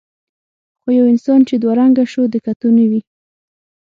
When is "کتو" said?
2.45-2.67